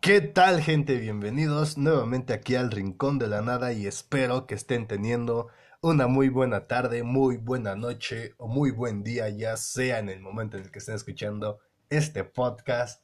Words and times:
¿Qué 0.00 0.20
tal 0.20 0.62
gente? 0.62 0.98
Bienvenidos 0.98 1.78
nuevamente 1.78 2.32
aquí 2.32 2.54
al 2.54 2.70
Rincón 2.70 3.18
de 3.18 3.26
la 3.26 3.42
Nada 3.42 3.72
y 3.72 3.88
espero 3.88 4.46
que 4.46 4.54
estén 4.54 4.86
teniendo 4.86 5.48
una 5.82 6.06
muy 6.06 6.28
buena 6.28 6.68
tarde, 6.68 7.02
muy 7.02 7.38
buena 7.38 7.74
noche 7.74 8.34
o 8.38 8.46
muy 8.46 8.70
buen 8.70 9.02
día, 9.02 9.28
ya 9.28 9.56
sea 9.56 9.98
en 9.98 10.08
el 10.08 10.20
momento 10.20 10.56
en 10.56 10.62
el 10.62 10.70
que 10.70 10.78
estén 10.78 10.94
escuchando 10.94 11.58
este 11.90 12.22
podcast. 12.22 13.02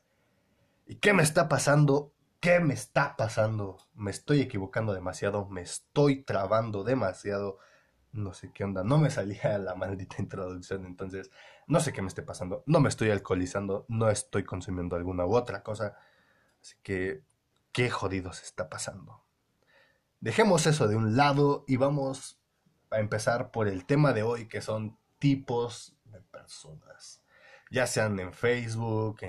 ¿Y 0.87 0.96
qué 0.96 1.12
me 1.12 1.24
está 1.24 1.48
pasando? 1.48 2.13
¿Qué 2.38 2.60
me 2.60 2.74
está 2.74 3.17
pasando? 3.17 3.79
Me 3.94 4.13
estoy 4.13 4.40
equivocando 4.40 4.94
demasiado, 4.94 5.49
me 5.49 5.63
estoy 5.63 6.22
trabando 6.22 6.85
demasiado. 6.85 7.58
No 8.13 8.35
sé 8.35 8.53
qué 8.53 8.65
onda, 8.65 8.85
no 8.85 8.99
me 8.99 9.10
salía 9.10 9.58
la 9.58 9.74
maldita 9.74 10.17
introducción, 10.19 10.85
entonces 10.85 11.31
no 11.67 11.81
sé 11.81 11.92
qué 11.92 12.03
me 12.03 12.08
esté 12.08 12.22
pasando. 12.22 12.63
No 12.67 12.81
me 12.81 12.88
estoy 12.88 13.10
alcoholizando, 13.10 13.87
no 13.88 14.10
estoy 14.10 14.45
consumiendo 14.45 14.96
alguna 14.96 15.27
u 15.27 15.35
otra 15.35 15.63
cosa. 15.63 15.96
Así 16.60 16.77
que, 16.83 17.22
qué 17.72 17.91
jodido 17.91 18.33
se 18.33 18.45
está 18.45 18.69
pasando. 18.69 19.24
Dejemos 20.20 20.66
eso 20.66 20.86
de 20.86 20.95
un 20.96 21.16
lado 21.16 21.64
y 21.66 21.77
vamos 21.77 22.38
a 22.91 23.00
empezar 23.00 23.50
por 23.50 23.66
el 23.66 23.86
tema 23.86 24.12
de 24.12 24.22
hoy, 24.22 24.47
que 24.47 24.60
son 24.60 24.98
tipos 25.19 25.97
de 26.05 26.20
personas. 26.20 27.22
Ya 27.70 27.86
sean 27.86 28.20
en 28.20 28.33
Facebook, 28.33 29.20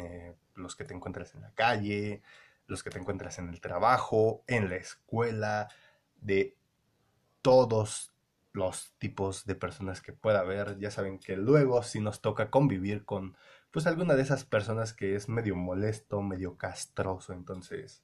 los 0.55 0.76
que 0.76 0.84
te 0.84 0.93
encuentras 0.93 1.34
en 1.34 1.41
la 1.41 1.52
calle, 1.52 2.21
los 2.68 2.84
que 2.84 2.90
te 2.90 2.99
encuentras 2.99 3.40
en 3.40 3.49
el 3.49 3.62
trabajo, 3.62 4.43
en 4.48 4.70
la 4.70 4.76
escuela, 4.76 5.70
de 6.18 6.57
todos 7.41 8.12
los 8.53 8.93
tipos 8.99 9.45
de 9.45 9.55
personas 9.55 10.02
que 10.02 10.13
pueda 10.13 10.39
haber. 10.39 10.77
Ya 10.80 10.91
saben 10.91 11.20
que 11.20 11.35
luego 11.35 11.84
si 11.84 11.99
nos 11.99 12.21
toca 12.21 12.49
convivir 12.49 13.03
con 13.03 13.35
pues 13.71 13.88
alguna 13.88 14.13
de 14.13 14.21
esas 14.21 14.45
personas 14.45 14.93
que 14.93 15.16
es 15.16 15.27
medio 15.27 15.55
molesto, 15.55 16.21
medio 16.21 16.57
castroso, 16.57 17.34
entonces, 17.34 18.03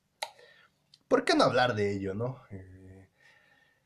¿por 1.08 1.24
qué 1.24 1.36
no 1.36 1.44
hablar 1.44 1.76
de 1.76 1.94
ello, 1.94 2.16
no? 2.16 2.42
Eh, 2.50 3.08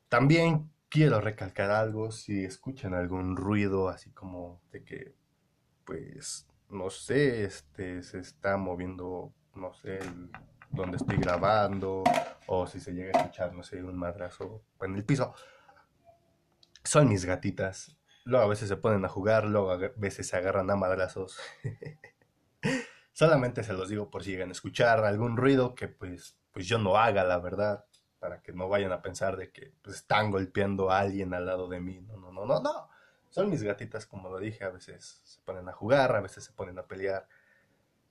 también 0.07 0.71
quiero 0.87 1.19
recalcar 1.19 1.71
algo, 1.71 2.11
si 2.11 2.45
escuchan 2.45 2.93
algún 2.93 3.35
ruido 3.35 3.89
así 3.89 4.11
como 4.11 4.61
de 4.71 4.85
que, 4.85 5.15
pues, 5.83 6.47
no 6.69 6.89
sé, 6.89 7.43
este, 7.43 8.01
se 8.01 8.19
está 8.19 8.55
moviendo, 8.55 9.33
no 9.53 9.73
sé, 9.73 9.99
donde 10.71 10.97
estoy 10.97 11.17
grabando, 11.17 12.03
o 12.47 12.65
si 12.65 12.79
se 12.79 12.93
llega 12.93 13.11
a 13.13 13.23
escuchar, 13.23 13.53
no 13.53 13.63
sé, 13.63 13.83
un 13.83 13.97
madrazo 13.97 14.63
en 14.81 14.95
el 14.95 15.03
piso. 15.03 15.33
Son 16.83 17.07
mis 17.07 17.25
gatitas. 17.25 17.97
Luego 18.25 18.45
a 18.45 18.49
veces 18.49 18.69
se 18.69 18.77
ponen 18.77 19.03
a 19.05 19.09
jugar, 19.09 19.45
luego 19.45 19.71
a 19.71 19.77
veces 19.95 20.27
se 20.27 20.37
agarran 20.37 20.69
a 20.69 20.75
madrazos. 20.75 21.37
Solamente 23.13 23.63
se 23.63 23.73
los 23.73 23.89
digo 23.89 24.09
por 24.09 24.23
si 24.23 24.31
llegan 24.31 24.49
a 24.49 24.53
escuchar 24.53 25.03
algún 25.03 25.37
ruido 25.37 25.75
que 25.75 25.87
pues, 25.87 26.37
pues 26.51 26.67
yo 26.67 26.77
no 26.77 26.97
haga, 26.97 27.23
la 27.23 27.37
verdad, 27.39 27.85
para 28.19 28.41
que 28.41 28.53
no 28.53 28.69
vayan 28.69 28.91
a 28.91 29.01
pensar 29.01 29.37
de 29.37 29.51
que 29.51 29.73
pues, 29.81 29.97
están 29.97 30.31
golpeando 30.31 30.89
a 30.89 30.99
alguien 30.99 31.33
al 31.33 31.45
lado 31.45 31.67
de 31.67 31.79
mí. 31.79 32.01
No, 32.01 32.17
no, 32.17 32.31
no, 32.31 32.45
no, 32.45 32.61
no. 32.61 32.89
Son 33.29 33.49
mis 33.49 33.63
gatitas, 33.63 34.05
como 34.05 34.29
lo 34.29 34.39
dije, 34.39 34.63
a 34.63 34.69
veces 34.69 35.21
se 35.23 35.41
ponen 35.41 35.67
a 35.67 35.73
jugar, 35.73 36.15
a 36.15 36.21
veces 36.21 36.43
se 36.43 36.53
ponen 36.53 36.79
a 36.79 36.87
pelear. 36.87 37.27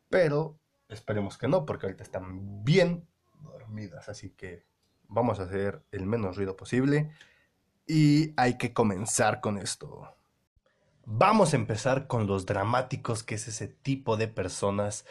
Pero 0.09 0.59
esperemos 0.89 1.39
que 1.39 1.49
no, 1.49 1.65
porque 1.65 1.87
ahorita 1.87 2.05
están 2.05 2.65
bien 2.65 3.09
dormidas, 3.41 4.09
así 4.09 4.31
que 4.31 4.67
vamos 5.09 5.41
a 5.41 5.45
hacer 5.45 5.83
el 5.91 6.07
menos 6.07 6.37
ruido 6.37 6.57
posible 6.57 7.13
y 7.93 8.33
hay 8.39 8.57
que 8.57 8.73
comenzar 8.73 9.43
con 9.43 9.59
esto. 9.59 10.17
Vamos 11.05 11.53
a 11.53 11.57
empezar 11.57 12.07
con 12.07 12.27
los 12.27 12.47
dramáticos, 12.47 13.23
que 13.23 13.35
es 13.35 13.49
ese 13.49 13.69
tipo 13.69 14.17
de 14.17 14.29
personas 14.29 15.05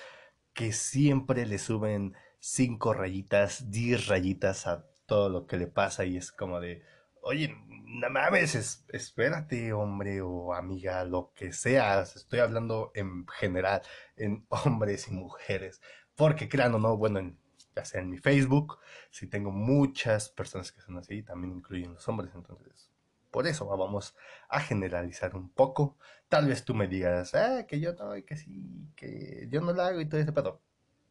que 0.56 0.74
siempre 0.74 1.46
le 1.46 1.60
suben 1.60 2.16
cinco 2.40 2.96
rayitas, 2.96 3.70
diez 3.70 4.08
rayitas 4.08 4.66
a 4.66 4.88
todo 5.06 5.30
lo 5.30 5.46
que 5.46 5.58
le 5.58 5.68
pasa 5.68 6.06
y 6.06 6.18
es 6.18 6.32
como 6.32 6.60
de, 6.60 6.82
oye, 7.22 7.56
no 7.68 8.10
mames, 8.10 8.84
espérate, 8.88 9.74
hombre 9.74 10.22
o 10.22 10.56
amiga, 10.56 11.04
lo 11.04 11.34
que 11.36 11.54
seas. 11.54 12.16
Estoy 12.16 12.40
hablando 12.40 12.92
en 12.96 13.28
general, 13.28 13.84
en 14.16 14.48
hombres 14.50 15.08
y 15.08 15.12
mujeres. 15.12 15.82
Porque 16.16 16.50
crean 16.50 16.74
o 16.74 16.80
no, 16.80 16.98
bueno, 16.98 17.20
en 17.20 17.38
ya 17.76 17.86
sea 17.86 18.02
en 18.02 18.10
mi 18.10 18.18
Facebook, 18.18 18.80
si 19.10 19.28
tengo 19.28 19.52
muchas 19.52 20.30
personas 20.30 20.72
que 20.72 20.82
son 20.82 20.98
así, 20.98 21.24
también 21.24 21.56
incluyen 21.58 21.94
los 21.94 22.08
hombres, 22.08 22.32
entonces 22.36 22.92
por 23.32 23.48
eso 23.48 23.66
vamos 23.66 24.16
a 24.50 24.60
generalizar 24.60 25.36
un 25.36 25.50
poco. 25.50 25.98
Tal 26.28 26.48
vez 26.48 26.64
tú 26.66 26.76
me 26.76 26.88
digas, 26.88 27.34
ah, 27.34 27.66
que 27.66 27.80
yo 27.80 27.94
no, 27.94 28.14
que 28.26 28.36
sí, 28.36 28.92
que 28.96 29.48
yo 29.50 29.62
no 29.62 29.74
lo 29.74 29.82
hago 29.82 30.02
y 30.02 30.06
todo 30.06 30.20
ese 30.20 30.34
pedo. 30.34 30.62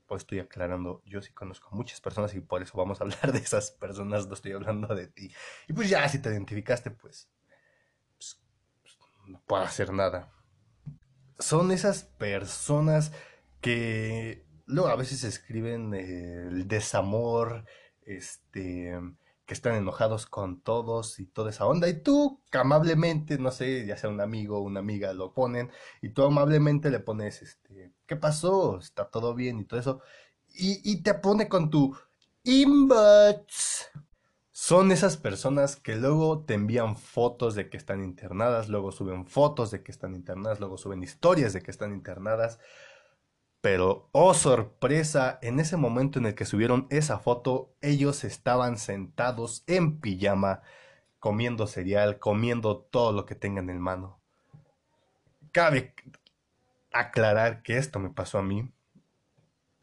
Pues 0.06 0.22
estoy 0.22 0.40
aclarando, 0.40 1.02
yo 1.06 1.22
sí 1.22 1.32
conozco 1.32 1.68
muchas 1.72 2.00
personas 2.00 2.34
y 2.34 2.40
por 2.40 2.62
eso 2.62 2.76
vamos 2.76 3.00
a 3.00 3.04
hablar 3.04 3.32
de 3.32 3.38
esas 3.38 3.70
personas, 3.70 4.26
no 4.26 4.34
estoy 4.34 4.52
hablando 4.52 4.94
de 4.94 5.08
ti. 5.08 5.32
Y 5.66 5.72
pues 5.72 5.88
ya, 5.88 6.06
si 6.08 6.20
te 6.20 6.28
identificaste, 6.28 6.90
pues, 6.90 7.30
pues, 8.16 8.38
pues 8.82 8.98
no 9.26 9.40
puedo 9.46 9.62
hacer 9.62 9.92
nada. 9.92 10.30
Son 11.38 11.72
esas 11.72 12.02
personas 12.02 13.12
que 13.62 14.44
Luego 14.70 14.88
a 14.88 14.96
veces 14.96 15.24
escriben 15.24 15.94
el 15.94 16.68
desamor, 16.68 17.64
este, 18.02 18.98
que 19.50 19.54
están 19.54 19.74
enojados 19.74 20.26
con 20.26 20.60
todos 20.60 21.18
y 21.18 21.26
toda 21.26 21.50
esa 21.50 21.66
onda. 21.66 21.88
Y 21.88 22.02
tú 22.02 22.40
amablemente, 22.52 23.36
no 23.36 23.50
sé, 23.50 23.84
ya 23.84 23.96
sea 23.96 24.08
un 24.08 24.20
amigo 24.20 24.58
o 24.58 24.62
una 24.62 24.78
amiga, 24.78 25.12
lo 25.12 25.34
ponen 25.34 25.72
y 26.00 26.10
tú 26.10 26.22
amablemente 26.22 26.88
le 26.88 27.00
pones, 27.00 27.42
este, 27.42 27.92
¿qué 28.06 28.14
pasó? 28.14 28.78
¿Está 28.78 29.10
todo 29.10 29.34
bien? 29.34 29.58
Y 29.58 29.64
todo 29.64 29.80
eso. 29.80 30.02
Y, 30.54 30.80
y 30.88 31.02
te 31.02 31.14
pone 31.14 31.48
con 31.48 31.68
tu 31.68 31.96
inbox. 32.44 33.90
Son 34.52 34.92
esas 34.92 35.16
personas 35.16 35.74
que 35.74 35.96
luego 35.96 36.44
te 36.44 36.54
envían 36.54 36.96
fotos 36.96 37.56
de 37.56 37.70
que 37.70 37.76
están 37.76 38.04
internadas, 38.04 38.68
luego 38.68 38.92
suben 38.92 39.26
fotos 39.26 39.72
de 39.72 39.82
que 39.82 39.90
están 39.90 40.14
internadas, 40.14 40.60
luego 40.60 40.78
suben 40.78 41.02
historias 41.02 41.54
de 41.54 41.60
que 41.60 41.72
están 41.72 41.92
internadas 41.92 42.60
pero, 43.60 44.08
oh 44.12 44.32
sorpresa, 44.32 45.38
en 45.42 45.60
ese 45.60 45.76
momento 45.76 46.18
en 46.18 46.26
el 46.26 46.34
que 46.34 46.46
subieron 46.46 46.86
esa 46.90 47.18
foto, 47.18 47.74
ellos 47.82 48.24
estaban 48.24 48.78
sentados 48.78 49.64
en 49.66 50.00
pijama, 50.00 50.62
comiendo 51.18 51.66
cereal, 51.66 52.18
comiendo 52.18 52.78
todo 52.78 53.12
lo 53.12 53.26
que 53.26 53.34
tengan 53.34 53.68
en 53.68 53.78
mano. 53.78 54.18
Cabe 55.52 55.94
aclarar 56.92 57.62
que 57.62 57.76
esto 57.76 57.98
me 57.98 58.10
pasó 58.10 58.38
a 58.38 58.42
mí. 58.42 58.72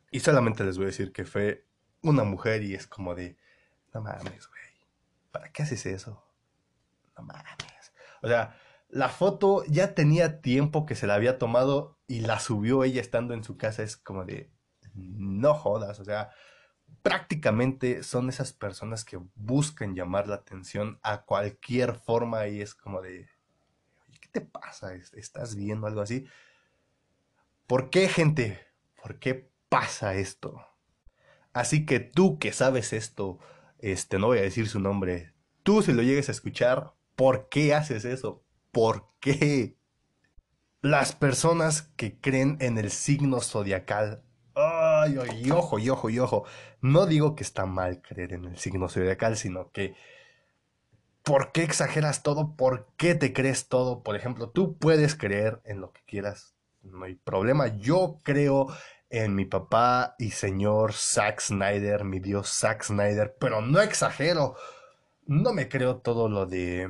Y 0.10 0.22
solamente 0.22 0.64
les 0.64 0.78
voy 0.78 0.86
a 0.86 0.88
decir 0.88 1.12
que 1.12 1.26
fue 1.26 1.68
una 2.02 2.24
mujer 2.24 2.64
y 2.64 2.74
es 2.74 2.88
como 2.88 3.14
de, 3.14 3.38
no 3.94 4.02
mames, 4.02 4.48
güey, 4.48 4.62
¿para 5.32 5.52
qué 5.52 5.64
haces 5.64 5.86
eso? 5.86 6.24
No 7.16 7.24
mames. 7.24 7.94
O 8.24 8.28
sea, 8.28 8.58
la 8.90 9.10
foto 9.10 9.64
ya 9.66 9.94
tenía 9.94 10.42
tiempo 10.42 10.86
que 10.86 10.96
se 10.96 11.08
la 11.08 11.16
había 11.16 11.38
tomado 11.38 11.98
y 12.08 12.22
la 12.22 12.40
subió 12.40 12.84
ella 12.84 13.02
estando 13.02 13.34
en 13.34 13.44
su 13.44 13.58
casa. 13.58 13.84
Es 13.84 13.98
como 13.98 14.26
de, 14.26 14.52
no 14.94 15.54
jodas, 15.54 16.00
o 16.00 16.06
sea, 16.06 16.32
prácticamente 17.02 18.04
son 18.04 18.30
esas 18.30 18.54
personas 18.54 19.04
que 19.04 19.20
buscan 19.36 19.96
llamar 19.96 20.28
la 20.28 20.36
atención 20.36 21.00
a 21.04 21.24
cualquier 21.24 21.96
forma 21.96 22.48
y 22.48 22.62
es 22.62 22.76
como 22.76 23.02
de, 23.02 23.30
¿qué 24.22 24.30
te 24.32 24.42
pasa? 24.42 24.94
¿Estás 24.94 25.56
viendo 25.56 25.88
algo 25.88 26.02
así? 26.02 26.26
¿Por 27.66 27.90
qué, 27.90 28.08
gente? 28.08 28.60
¿Por 29.02 29.20
qué 29.20 29.50
pasa 29.70 30.16
esto? 30.16 30.66
Así 31.54 31.86
que 31.86 32.00
tú 32.00 32.40
que 32.40 32.54
sabes 32.54 32.94
esto, 32.94 33.40
este, 33.80 34.20
no 34.20 34.28
voy 34.28 34.40
a 34.40 34.44
decir 34.44 34.70
su 34.70 34.80
nombre, 34.80 35.34
tú 35.64 35.82
si 35.82 35.92
lo 35.92 36.04
llegues 36.04 36.30
a 36.30 36.32
escuchar, 36.32 36.94
¿por 37.16 37.50
qué 37.50 37.74
haces 37.74 38.06
eso? 38.06 38.44
¿Por 38.72 39.10
qué? 39.20 39.78
Las 40.82 41.14
personas 41.14 41.82
que 41.96 42.20
creen 42.20 42.58
en 42.62 42.78
el 42.78 42.92
signo 42.92 43.42
zodiacal. 43.42 44.24
Ay, 44.56 45.18
ay, 45.22 45.52
ojo, 45.52 45.80
y 45.80 45.90
ojo, 45.90 46.10
y 46.10 46.20
ojo. 46.20 46.46
No 46.82 47.06
digo 47.06 47.36
que 47.36 47.44
está 47.44 47.66
mal 47.66 48.02
creer 48.02 48.34
en 48.34 48.46
el 48.46 48.58
signo 48.58 48.90
zodiacal, 48.90 49.38
sino 49.38 49.72
que. 49.72 49.96
¿Por 51.24 51.52
qué 51.52 51.64
exageras 51.64 52.24
todo? 52.24 52.56
¿Por 52.56 52.88
qué 52.96 53.14
te 53.14 53.34
crees 53.34 53.68
todo? 53.68 54.02
Por 54.02 54.16
ejemplo, 54.16 54.50
tú 54.50 54.78
puedes 54.78 55.16
creer 55.16 55.62
en 55.66 55.82
lo 55.82 55.92
que 55.92 56.02
quieras. 56.06 56.56
No 56.84 57.04
hay 57.04 57.16
problema. 57.16 57.68
Yo 57.78 58.20
creo 58.24 58.68
en 59.10 59.36
mi 59.36 59.46
papá 59.46 60.16
y 60.20 60.32
señor 60.32 60.94
Zack 60.94 61.42
Snyder, 61.42 62.04
mi 62.04 62.20
dios 62.20 62.50
Zack 62.50 62.84
Snyder, 62.84 63.36
pero 63.40 63.62
no 63.62 63.82
exagero. 63.82 64.56
No 65.26 65.54
me 65.54 65.68
creo 65.68 65.98
todo 65.98 66.30
lo 66.30 66.46
de 66.46 66.88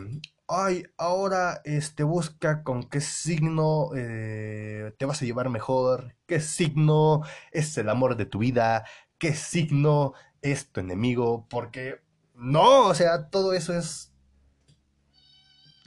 ay, 0.48 0.86
ahora 0.98 1.62
este, 1.66 2.04
busca 2.04 2.64
con 2.64 2.84
qué 2.90 3.02
signo 3.02 3.90
eh, 3.96 4.94
te 4.98 5.06
vas 5.06 5.22
a 5.22 5.26
llevar 5.26 5.50
mejor, 5.50 6.16
qué 6.26 6.40
signo 6.40 7.22
es 7.52 7.78
el 7.78 7.90
amor 7.90 8.16
de 8.16 8.26
tu 8.26 8.40
vida, 8.40 8.86
qué 9.18 9.34
signo 9.34 10.14
es 10.42 10.72
tu 10.72 10.80
enemigo, 10.80 11.48
porque 11.50 12.02
no, 12.34 12.88
o 12.88 12.94
sea, 12.94 13.30
todo 13.30 13.54
eso 13.54 13.74
es 13.74 14.14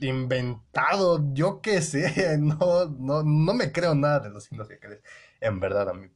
inventado, 0.01 1.33
yo 1.33 1.61
qué 1.61 1.83
sé, 1.83 2.37
no, 2.39 2.87
no, 2.87 3.23
no 3.23 3.55
me 3.55 3.73
creo 3.73 3.95
nada 3.95 4.21
de 4.21 4.31
los 4.31 4.45
signos 4.45 4.69
crees. 4.81 5.03
En 5.41 5.61
verdad, 5.61 5.89
a 5.89 5.95
mí 5.95 6.09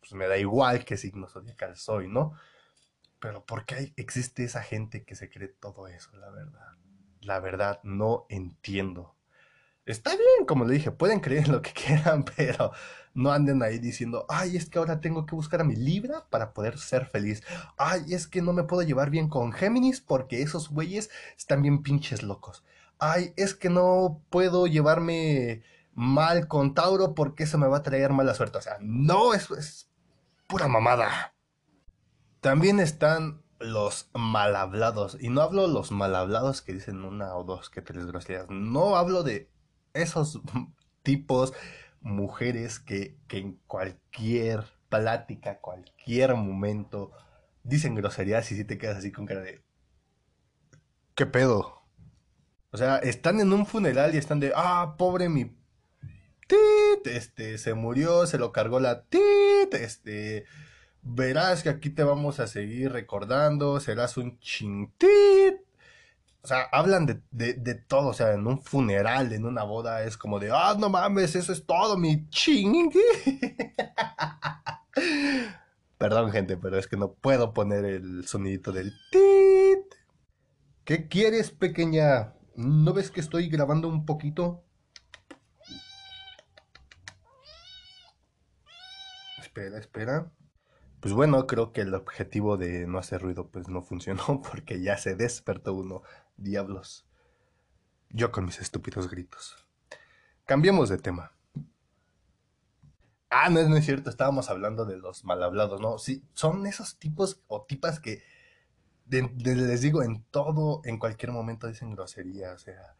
pues 0.00 0.12
me 0.14 0.26
da 0.26 0.36
igual 0.36 0.84
qué 0.84 0.96
signo 0.96 1.28
zodiacal 1.28 1.76
soy, 1.76 2.08
¿no? 2.08 2.32
Pero 3.20 3.44
¿por 3.46 3.64
qué 3.64 3.92
existe 3.96 4.44
esa 4.44 4.62
gente 4.62 5.04
que 5.04 5.14
se 5.14 5.30
cree 5.30 5.48
todo 5.48 5.86
eso, 5.86 6.10
la 6.16 6.30
verdad? 6.30 6.76
La 7.22 7.38
verdad, 7.38 7.80
no 7.84 8.26
entiendo. 8.28 9.14
Está 9.86 10.10
bien, 10.10 10.46
como 10.46 10.64
le 10.64 10.74
dije, 10.74 10.90
pueden 10.90 11.20
creer 11.20 11.48
lo 11.48 11.62
que 11.62 11.72
quieran, 11.72 12.24
pero 12.36 12.72
no 13.14 13.30
anden 13.30 13.62
ahí 13.62 13.78
diciendo, 13.78 14.26
ay, 14.28 14.56
es 14.56 14.68
que 14.68 14.78
ahora 14.78 15.00
tengo 15.00 15.26
que 15.26 15.34
buscar 15.34 15.60
a 15.60 15.64
mi 15.64 15.76
Libra 15.76 16.26
para 16.30 16.52
poder 16.52 16.78
ser 16.78 17.06
feliz. 17.06 17.42
Ay, 17.76 18.04
es 18.08 18.26
que 18.26 18.42
no 18.42 18.52
me 18.52 18.64
puedo 18.64 18.82
llevar 18.82 19.10
bien 19.10 19.28
con 19.28 19.52
Géminis 19.52 20.00
porque 20.00 20.42
esos 20.42 20.68
güeyes 20.68 21.10
están 21.36 21.62
bien 21.62 21.82
pinches 21.82 22.22
locos. 22.22 22.64
Ay, 22.98 23.32
es 23.36 23.54
que 23.54 23.70
no 23.70 24.20
puedo 24.30 24.66
llevarme 24.66 25.62
mal 25.94 26.48
con 26.48 26.74
Tauro 26.74 27.14
porque 27.14 27.44
eso 27.44 27.58
me 27.58 27.68
va 27.68 27.78
a 27.78 27.82
traer 27.82 28.12
mala 28.12 28.34
suerte. 28.34 28.58
O 28.58 28.62
sea, 28.62 28.78
no, 28.80 29.34
eso 29.34 29.56
es 29.56 29.88
pura 30.48 30.68
mamada. 30.68 31.34
También 32.40 32.80
están 32.80 33.41
los 33.62 34.10
mal 34.14 34.56
hablados. 34.56 35.16
Y 35.20 35.28
no 35.28 35.40
hablo 35.40 35.66
los 35.66 35.90
mal 35.90 36.14
hablados 36.14 36.62
que 36.62 36.72
dicen 36.72 37.04
una 37.04 37.34
o 37.34 37.44
dos 37.44 37.70
que 37.70 37.82
tres 37.82 38.06
groserías. 38.06 38.46
No 38.50 38.96
hablo 38.96 39.22
de 39.22 39.50
esos 39.94 40.40
tipos, 41.02 41.52
mujeres 42.00 42.78
que, 42.80 43.16
que 43.28 43.38
en 43.38 43.60
cualquier 43.66 44.64
plática, 44.88 45.58
cualquier 45.60 46.34
momento, 46.34 47.12
dicen 47.62 47.94
groserías 47.94 48.50
y 48.52 48.56
si 48.56 48.64
te 48.64 48.78
quedas 48.78 48.98
así 48.98 49.12
con 49.12 49.26
cara 49.26 49.40
de... 49.40 49.62
¿Qué 51.14 51.26
pedo? 51.26 51.82
O 52.70 52.76
sea, 52.76 52.98
están 52.98 53.40
en 53.40 53.52
un 53.52 53.66
funeral 53.66 54.14
y 54.14 54.18
están 54.18 54.40
de, 54.40 54.52
ah, 54.56 54.94
pobre 54.96 55.28
mi 55.28 55.44
tit, 56.46 57.06
este, 57.06 57.58
se 57.58 57.74
murió, 57.74 58.26
se 58.26 58.38
lo 58.38 58.52
cargó 58.52 58.80
la 58.80 59.04
tit, 59.04 59.74
este, 59.74 60.44
verás 61.02 61.62
que 61.62 61.68
aquí 61.68 61.90
te 61.90 62.04
vamos 62.04 62.40
a 62.40 62.46
seguir 62.46 62.92
recordando, 62.92 63.80
serás 63.80 64.16
un 64.16 64.38
chintit. 64.38 65.56
O 66.42 66.48
sea, 66.48 66.62
hablan 66.72 67.06
de, 67.06 67.20
de, 67.30 67.74
todo, 67.74 68.08
o 68.08 68.14
sea, 68.14 68.32
en 68.32 68.46
un 68.46 68.62
funeral, 68.62 69.32
en 69.32 69.44
una 69.44 69.62
boda, 69.62 70.04
es 70.04 70.16
como 70.16 70.40
de, 70.40 70.50
ah, 70.52 70.74
no 70.76 70.88
mames, 70.88 71.36
eso 71.36 71.52
es 71.52 71.64
todo, 71.64 71.96
mi 71.96 72.28
ching. 72.30 72.90
Perdón, 75.98 76.32
gente, 76.32 76.56
pero 76.56 76.78
es 76.78 76.88
que 76.88 76.96
no 76.96 77.12
puedo 77.12 77.54
poner 77.54 77.84
el 77.84 78.26
sonidito 78.26 78.72
del 78.72 78.92
tit. 79.12 79.94
¿Qué 80.84 81.06
quieres, 81.06 81.52
pequeña? 81.52 82.34
¿No 82.56 82.92
ves 82.92 83.12
que 83.12 83.20
estoy 83.20 83.48
grabando 83.48 83.86
un 83.86 84.04
poquito? 84.04 84.64
Espera, 89.38 89.78
espera. 89.78 90.32
Pues 91.02 91.14
bueno, 91.14 91.48
creo 91.48 91.72
que 91.72 91.80
el 91.80 91.94
objetivo 91.94 92.56
de 92.56 92.86
no 92.86 92.98
hacer 92.98 93.20
ruido 93.22 93.48
pues 93.48 93.66
no 93.66 93.82
funcionó 93.82 94.40
porque 94.50 94.80
ya 94.80 94.96
se 94.96 95.16
despertó 95.16 95.74
uno. 95.74 96.02
Diablos. 96.36 97.04
Yo 98.10 98.30
con 98.30 98.44
mis 98.44 98.60
estúpidos 98.60 99.10
gritos. 99.10 99.56
Cambiemos 100.46 100.88
de 100.88 100.98
tema. 100.98 101.32
Ah, 103.30 103.50
no, 103.50 103.68
no 103.68 103.76
es 103.76 103.84
cierto, 103.84 104.10
estábamos 104.10 104.48
hablando 104.48 104.84
de 104.84 104.96
los 104.96 105.24
mal 105.24 105.42
hablados, 105.42 105.80
¿no? 105.80 105.98
Sí, 105.98 106.22
son 106.34 106.66
esos 106.66 106.98
tipos 107.00 107.42
o 107.48 107.62
tipas 107.62 107.98
que 107.98 108.22
les 109.08 109.80
digo, 109.80 110.04
en 110.04 110.22
todo, 110.30 110.82
en 110.84 110.98
cualquier 110.98 111.32
momento 111.32 111.66
dicen 111.66 111.90
grosería, 111.90 112.52
o 112.52 112.58
sea. 112.58 112.94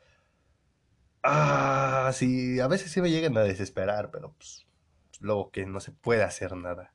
Ah, 1.22 2.10
sí, 2.12 2.58
a 2.58 2.66
veces 2.66 2.90
sí 2.90 3.00
me 3.00 3.10
llegan 3.10 3.36
a 3.36 3.42
desesperar, 3.42 4.10
pero 4.10 4.32
pues, 4.32 4.66
luego 5.20 5.52
que 5.52 5.66
no 5.66 5.78
se 5.78 5.92
puede 5.92 6.24
hacer 6.24 6.56
nada. 6.56 6.92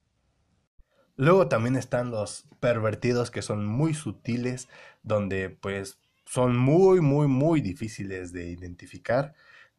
Luego 1.17 1.47
también 1.47 1.75
están 1.75 2.11
los 2.11 2.45
pervertidos 2.59 3.31
que 3.31 3.41
son 3.41 3.65
muy 3.65 3.95
sutiles, 3.95 4.69
donde 5.01 5.49
pues 5.49 5.99
son 6.25 6.57
muy, 6.57 7.01
muy, 7.01 7.27
muy 7.27 7.59
difíciles 7.61 8.31
de 8.31 8.47
identificar, 8.47 9.33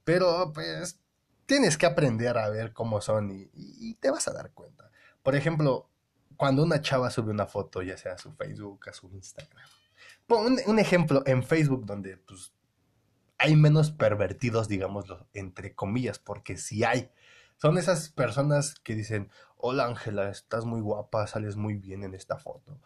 pero 0.05 0.53
pues 0.53 1.01
tienes 1.47 1.79
que 1.79 1.87
aprender 1.87 2.37
a 2.39 2.51
ver 2.51 2.73
cómo 2.73 3.01
son 3.01 3.31
y, 3.31 3.95
te 4.01 4.11
vas 4.11 4.27
a 4.27 4.33
dar 4.33 4.51
cuenta. 4.51 4.91
Por 5.23 5.37
ejemplo, 5.37 5.89
cuando 6.37 6.63
una 6.65 6.81
chava 6.83 7.11
sube 7.11 7.31
una 7.31 7.47
foto, 7.47 7.83
ya 7.83 7.97
sea 7.97 8.15
a 8.15 8.19
su 8.19 8.33
Facebook, 8.33 8.89
a 8.89 8.93
su 8.93 9.09
Instagram. 9.09 9.69
Un, 10.29 10.59
un 10.67 10.79
ejemplo, 10.79 11.23
en 11.25 11.43
Facebook 11.43 11.87
donde 11.87 12.17
pues, 12.17 12.53
hay 13.39 13.55
menos 13.55 13.93
pervertidos, 13.93 14.69
digámoslo, 14.69 15.27
entre 15.33 15.75
comillas, 15.75 16.19
porque 16.19 16.57
si 16.57 16.85
hay. 16.85 17.11
Son 17.57 17.77
esas 17.79 18.11
personas 18.11 18.75
que 18.81 18.95
dicen, 18.95 19.31
hola 19.59 19.87
Ángela, 19.87 20.31
estás 20.31 20.65
muy 20.65 20.81
guapa, 20.81 21.27
sales 21.27 21.57
muy 21.57 21.75
bien 21.75 22.05
en 22.05 22.15
esta 22.15 22.39
foto. 22.39 22.79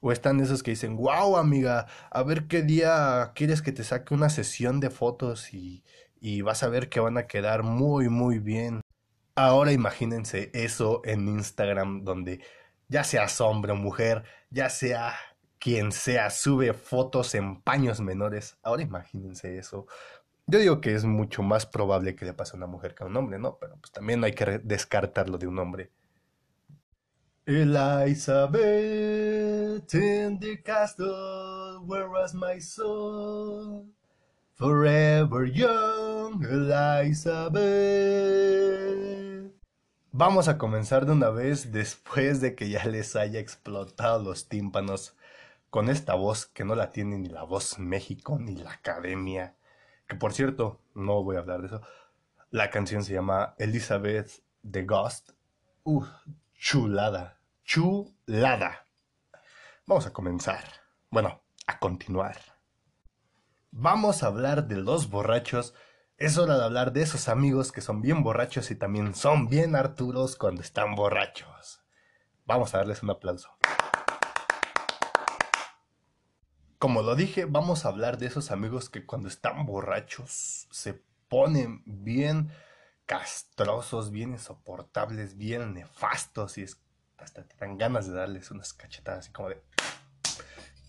O 0.00 0.12
están 0.12 0.40
esos 0.40 0.62
que 0.62 0.72
dicen, 0.72 0.96
wow 0.96 1.36
amiga, 1.36 1.86
a 2.10 2.22
ver 2.22 2.46
qué 2.46 2.62
día 2.62 3.32
quieres 3.34 3.62
que 3.62 3.72
te 3.72 3.84
saque 3.84 4.14
una 4.14 4.28
sesión 4.28 4.80
de 4.80 4.90
fotos 4.90 5.54
y, 5.54 5.82
y 6.20 6.42
vas 6.42 6.62
a 6.62 6.68
ver 6.68 6.88
que 6.88 7.00
van 7.00 7.18
a 7.18 7.26
quedar 7.26 7.62
muy, 7.62 8.08
muy 8.08 8.38
bien. 8.38 8.80
Ahora 9.34 9.72
imagínense 9.72 10.50
eso 10.54 11.02
en 11.04 11.28
Instagram 11.28 12.04
donde 12.04 12.40
ya 12.88 13.04
sea 13.04 13.26
hombre 13.40 13.72
o 13.72 13.76
mujer, 13.76 14.24
ya 14.50 14.70
sea 14.70 15.14
quien 15.58 15.92
sea, 15.92 16.28
sube 16.30 16.74
fotos 16.74 17.34
en 17.34 17.62
paños 17.62 18.00
menores. 18.00 18.58
Ahora 18.62 18.82
imagínense 18.82 19.56
eso. 19.58 19.86
Yo 20.46 20.58
digo 20.58 20.80
que 20.80 20.94
es 20.94 21.04
mucho 21.04 21.42
más 21.42 21.64
probable 21.64 22.14
que 22.14 22.26
le 22.26 22.34
pase 22.34 22.54
a 22.54 22.58
una 22.58 22.66
mujer 22.66 22.94
que 22.94 23.02
a 23.02 23.06
un 23.06 23.16
hombre, 23.16 23.38
¿no? 23.38 23.56
Pero 23.58 23.76
pues 23.76 23.92
también 23.92 24.22
hay 24.24 24.32
que 24.32 24.58
descartarlo 24.58 25.38
de 25.38 25.46
un 25.46 25.58
hombre. 25.58 25.90
Elizabeth 27.46 28.64
in 29.94 30.38
the 30.40 30.62
castle, 30.62 31.78
where 31.86 32.08
was 32.08 32.34
my 32.34 32.60
soul? 32.60 33.86
Forever 34.54 35.46
young, 35.46 36.42
Elizabeth. 36.44 37.64
Vamos 40.12 40.48
a 40.48 40.58
comenzar 40.58 41.06
de 41.06 41.12
una 41.12 41.30
vez 41.30 41.72
después 41.72 42.40
de 42.40 42.54
que 42.54 42.68
ya 42.68 42.84
les 42.84 43.16
haya 43.16 43.40
explotado 43.40 44.22
los 44.22 44.48
tímpanos 44.48 45.16
con 45.70 45.88
esta 45.88 46.14
voz 46.14 46.46
que 46.46 46.64
no 46.64 46.74
la 46.74 46.92
tiene 46.92 47.18
ni 47.18 47.28
la 47.28 47.42
voz 47.42 47.78
México 47.78 48.38
ni 48.38 48.54
la 48.56 48.72
academia. 48.72 49.56
Que 50.06 50.16
por 50.16 50.32
cierto, 50.32 50.80
no 50.94 51.22
voy 51.22 51.36
a 51.36 51.40
hablar 51.40 51.60
de 51.60 51.68
eso. 51.68 51.82
La 52.50 52.70
canción 52.70 53.02
se 53.04 53.14
llama 53.14 53.54
Elizabeth 53.58 54.42
the 54.68 54.82
Ghost. 54.82 55.30
Uh, 55.82 56.04
chulada, 56.54 57.40
chulada. 57.64 58.86
Vamos 59.86 60.06
a 60.06 60.12
comenzar. 60.12 60.64
Bueno, 61.10 61.42
a 61.66 61.78
continuar. 61.78 62.36
Vamos 63.70 64.22
a 64.22 64.26
hablar 64.28 64.66
de 64.66 64.76
los 64.76 65.10
borrachos 65.10 65.74
es 66.16 66.38
hora 66.38 66.56
de 66.56 66.64
hablar 66.64 66.92
de 66.92 67.02
esos 67.02 67.28
amigos 67.28 67.72
que 67.72 67.80
son 67.80 68.00
bien 68.00 68.22
borrachos 68.22 68.70
y 68.70 68.76
también 68.76 69.16
son 69.16 69.48
bien 69.48 69.74
Arturos 69.74 70.36
cuando 70.36 70.62
están 70.62 70.94
borrachos. 70.94 71.82
Vamos 72.46 72.72
a 72.72 72.78
darles 72.78 73.02
un 73.02 73.10
aplauso. 73.10 73.50
Como 76.84 77.00
lo 77.00 77.16
dije, 77.16 77.46
vamos 77.46 77.86
a 77.86 77.88
hablar 77.88 78.18
de 78.18 78.26
esos 78.26 78.50
amigos 78.50 78.90
que 78.90 79.06
cuando 79.06 79.28
están 79.28 79.64
borrachos 79.64 80.68
se 80.70 81.02
ponen 81.30 81.82
bien 81.86 82.50
castrosos, 83.06 84.10
bien 84.10 84.32
insoportables, 84.32 85.38
bien 85.38 85.72
nefastos 85.72 86.58
y 86.58 86.66
hasta 87.16 87.48
te 87.48 87.56
dan 87.56 87.78
ganas 87.78 88.06
de 88.06 88.12
darles 88.12 88.50
unas 88.50 88.74
cachetadas 88.74 89.20
así 89.20 89.32
como 89.32 89.48
de... 89.48 89.62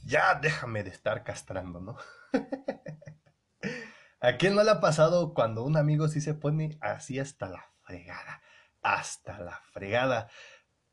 Ya 0.03 0.35
déjame 0.35 0.83
de 0.83 0.89
estar 0.89 1.23
castrando, 1.23 1.79
¿no? 1.79 1.95
¿A 4.19 4.35
quién 4.35 4.53
no 4.53 4.63
le 4.65 4.71
ha 4.71 4.81
pasado 4.81 5.33
cuando 5.33 5.63
un 5.63 5.77
amigo 5.77 6.09
sí 6.09 6.19
se 6.19 6.33
pone 6.33 6.77
así 6.81 7.19
hasta 7.19 7.47
la 7.47 7.71
fregada? 7.83 8.41
Hasta 8.81 9.39
la 9.39 9.61
fregada. 9.71 10.27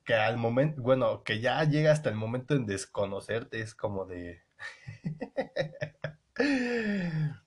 Que 0.05 0.15
al 0.15 0.37
momento, 0.37 0.81
bueno, 0.81 1.25
que 1.25 1.41
ya 1.41 1.65
llega 1.65 1.91
hasta 1.91 2.09
el 2.09 2.15
momento 2.15 2.55
en 2.55 2.67
desconocerte, 2.67 3.63
es 3.63 3.75
como 3.75 4.05
de... 4.07 4.45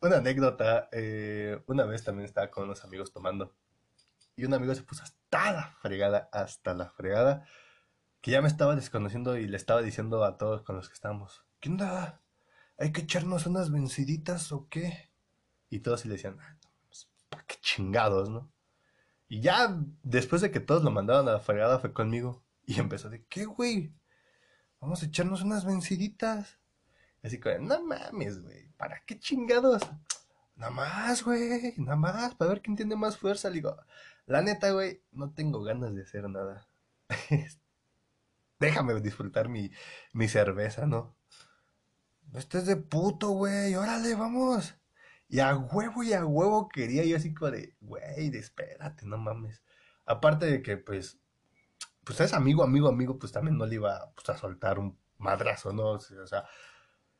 una 0.00 0.16
anécdota, 0.16 0.88
eh, 0.92 1.62
una 1.66 1.84
vez 1.84 2.04
también 2.04 2.26
estaba 2.26 2.50
con 2.50 2.64
unos 2.64 2.84
amigos 2.84 3.12
tomando 3.12 3.54
y 4.36 4.44
un 4.44 4.54
amigo 4.54 4.74
se 4.74 4.82
puso 4.82 5.02
hasta 5.02 5.52
la 5.52 5.76
fregada, 5.80 6.28
hasta 6.32 6.74
la 6.74 6.90
fregada, 6.90 7.46
que 8.20 8.32
ya 8.32 8.42
me 8.42 8.48
estaba 8.48 8.74
desconociendo 8.74 9.36
y 9.36 9.46
le 9.46 9.56
estaba 9.56 9.82
diciendo 9.82 10.24
a 10.24 10.38
todos 10.38 10.62
con 10.62 10.76
los 10.76 10.88
que 10.88 10.94
estábamos, 10.94 11.44
¿qué 11.60 11.70
onda? 11.70 12.24
¿hay 12.78 12.92
que 12.92 13.02
echarnos 13.02 13.46
unas 13.46 13.70
venciditas 13.70 14.52
o 14.52 14.68
qué? 14.68 15.10
Y 15.70 15.80
todos 15.80 16.04
le 16.04 16.12
decían, 16.12 16.38
ah, 16.40 16.58
pues, 16.86 17.08
¿para 17.28 17.44
qué 17.44 17.56
chingados, 17.60 18.30
no? 18.30 18.52
Y 19.28 19.40
ya 19.40 19.76
después 20.02 20.42
de 20.42 20.50
que 20.50 20.60
todos 20.60 20.84
lo 20.84 20.90
mandaban 20.90 21.28
a 21.28 21.32
la 21.32 21.40
fregada 21.40 21.78
fue 21.78 21.92
conmigo. 21.92 22.44
Y 22.66 22.80
empezó 22.80 23.10
de, 23.10 23.26
¿qué, 23.26 23.44
güey? 23.44 23.92
Vamos 24.84 25.02
a 25.02 25.06
echarnos 25.06 25.40
unas 25.40 25.64
venciditas. 25.64 26.58
Así 27.22 27.40
que, 27.40 27.58
no 27.58 27.82
mames, 27.82 28.42
güey, 28.42 28.68
¿para 28.76 29.02
qué 29.06 29.18
chingados? 29.18 29.80
Nada 30.56 30.70
más, 30.70 31.24
güey, 31.24 31.72
nada 31.78 31.96
más, 31.96 32.34
para 32.34 32.50
ver 32.50 32.60
quién 32.60 32.76
tiene 32.76 32.94
más 32.94 33.16
fuerza. 33.16 33.48
Le 33.48 33.54
digo, 33.54 33.74
La 34.26 34.42
neta, 34.42 34.72
güey, 34.72 35.00
no 35.10 35.30
tengo 35.32 35.62
ganas 35.62 35.94
de 35.94 36.02
hacer 36.02 36.28
nada. 36.28 36.68
Déjame 38.60 39.00
disfrutar 39.00 39.48
mi, 39.48 39.70
mi 40.12 40.28
cerveza, 40.28 40.84
¿no? 40.86 41.16
No 42.30 42.38
estés 42.38 42.66
de 42.66 42.76
puto, 42.76 43.30
güey, 43.30 43.74
órale, 43.76 44.14
vamos. 44.14 44.74
Y 45.28 45.40
a 45.40 45.56
huevo 45.56 46.02
y 46.02 46.12
a 46.12 46.26
huevo 46.26 46.68
quería 46.68 47.06
yo 47.06 47.16
así 47.16 47.32
como 47.32 47.52
de, 47.52 47.74
güey, 47.80 48.36
espérate, 48.36 49.06
no 49.06 49.16
mames. 49.16 49.62
Aparte 50.04 50.44
de 50.44 50.60
que, 50.60 50.76
pues, 50.76 51.23
pues 52.04 52.20
es 52.20 52.32
amigo, 52.32 52.62
amigo, 52.62 52.88
amigo, 52.88 53.18
pues 53.18 53.32
también 53.32 53.56
no 53.58 53.66
le 53.66 53.76
iba 53.76 54.10
pues, 54.14 54.28
a 54.28 54.36
soltar 54.36 54.78
un 54.78 54.98
madrazo, 55.18 55.72
¿no? 55.72 55.92
O 55.92 56.00
sea, 56.00 56.44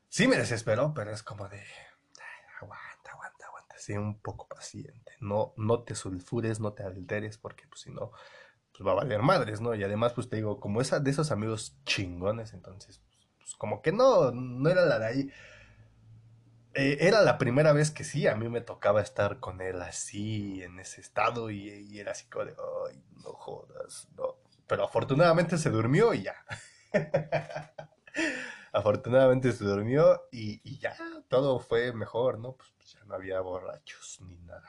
sí 0.09 0.29
me 0.29 0.37
desesperó, 0.37 0.93
pero 0.95 1.11
es 1.11 1.23
como 1.23 1.49
de, 1.49 1.63
aguanta, 2.61 3.11
aguanta, 3.13 3.47
aguanta, 3.47 3.79
sé 3.79 3.99
un 3.99 4.21
poco 4.21 4.49
paciente. 4.49 5.13
No, 5.21 5.55
no 5.57 5.83
te 5.83 5.95
sulfures, 5.95 6.61
no 6.61 6.73
te 6.73 6.85
alteres, 6.85 7.39
porque 7.39 7.67
pues 7.69 7.83
si 7.83 7.91
no, 7.91 8.13
pues 8.73 8.87
va 8.87 8.93
a 8.93 8.97
valer 8.97 9.23
madres, 9.23 9.61
¿no? 9.61 9.75
Y 9.75 9.83
además, 9.85 10.13
pues 10.13 10.29
te 10.29 10.37
digo, 10.37 10.61
como 10.61 10.81
esa 10.81 11.01
de 11.01 11.11
esos 11.11 11.31
amigos 11.31 11.77
chingones, 11.85 12.53
entonces, 12.53 13.01
pues, 13.11 13.29
pues 13.39 13.55
como 13.57 13.83
que 13.83 13.93
no, 13.93 14.31
no 14.33 14.69
era 14.69 14.85
la 14.85 14.99
de 14.99 15.07
ahí. 15.07 15.31
Eh, 16.75 16.99
era 17.07 17.23
la 17.23 17.39
primera 17.39 17.73
vez 17.73 17.93
que 17.93 18.03
sí, 18.03 18.27
a 18.27 18.35
mí 18.35 18.49
me 18.49 18.61
tocaba 18.61 19.01
estar 19.01 19.39
con 19.39 19.61
él 19.61 19.81
así, 19.81 20.61
en 20.63 20.81
ese 20.81 21.01
estado, 21.01 21.51
y, 21.51 21.69
y 21.69 22.01
era 22.01 22.13
así 22.13 22.27
como 22.27 22.47
de, 22.47 22.57
ay, 22.91 23.01
no 23.23 23.33
jodas, 23.33 24.09
no 24.17 24.44
pero 24.75 24.87
afortunadamente 24.87 25.57
se 25.57 25.71
durmió 25.71 26.13
y 26.15 26.25
ya. 26.25 26.35
afortunadamente 28.73 29.53
se 29.53 29.63
durmió 29.63 30.23
y, 30.33 30.79
ya 30.81 30.97
todo 31.29 31.61
fue 31.61 31.93
mejor, 31.93 32.41
¿no? 32.41 32.57
Pues, 32.57 32.73
pues, 32.77 32.93
ya 32.95 33.05
no 33.05 33.15
había 33.15 33.41
borrachos 33.41 34.21
ni 34.23 34.37
nada. 34.39 34.69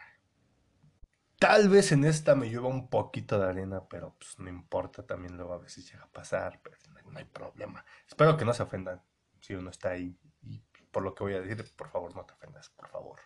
Tal 1.39 1.69
vez 1.69 1.91
en 1.91 2.05
esta 2.05 2.35
me 2.35 2.51
llueva 2.51 2.67
un 2.67 2.88
poquito 2.88 3.39
de 3.39 3.50
arena, 3.50 3.81
pero 3.89 4.15
pues 4.19 4.38
no 4.38 4.47
importa, 4.47 5.01
también 5.07 5.38
luego 5.38 5.53
a 5.53 5.57
veces 5.57 5.91
llega 5.91 6.03
a 6.03 6.12
pasar, 6.12 6.62
pero 6.62 6.77
no 7.12 7.17
hay 7.17 7.25
problema. 7.25 7.83
Espero 8.07 8.38
que 8.38 8.45
no 8.45 8.53
se 8.53 8.62
ofendan 8.62 9.01
si 9.41 9.55
uno 9.55 9.71
está 9.71 9.89
ahí. 9.89 10.15
Y 10.43 10.62
por 10.91 11.01
lo 11.01 11.15
que 11.15 11.24
voy 11.24 11.33
a 11.33 11.41
decir, 11.41 11.65
por 11.75 11.89
favor, 11.89 12.15
no 12.15 12.24
te 12.27 12.33
ofendas, 12.33 12.69
por 12.69 12.89
favor. 12.89 13.19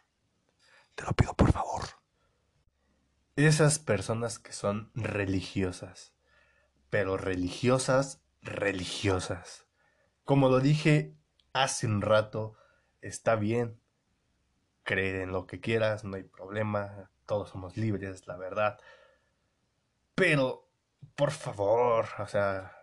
Te 0.95 1.03
lo 1.03 1.11
pido, 1.11 1.33
por 1.33 1.51
favor. 1.51 1.81
Esas 3.35 3.79
personas 3.79 4.39
que 4.39 4.53
son 4.53 4.91
religiosas 4.95 6.13
pero 6.89 7.17
religiosas, 7.17 8.21
religiosas. 8.41 9.67
Como 10.23 10.49
lo 10.49 10.59
dije 10.59 11.15
hace 11.53 11.87
un 11.87 12.01
rato, 12.01 12.55
está 13.01 13.35
bien 13.35 13.79
creer 14.83 15.21
en 15.21 15.31
lo 15.31 15.45
que 15.45 15.59
quieras, 15.59 16.03
no 16.03 16.15
hay 16.15 16.23
problema, 16.23 17.11
todos 17.25 17.49
somos 17.49 17.77
libres, 17.77 18.27
la 18.27 18.37
verdad. 18.37 18.79
Pero, 20.15 20.67
por 21.15 21.31
favor, 21.31 22.07
o 22.17 22.27
sea, 22.27 22.75